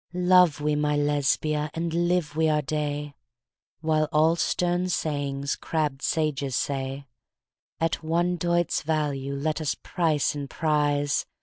[0.15, 3.13] Love we (my Lesbia!) and live we our day,
[3.81, 7.05] While all stern sayings crabbed sages say,
[7.79, 11.27] At one doit's value let us price and prize!